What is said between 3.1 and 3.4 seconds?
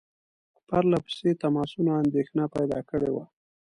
وه.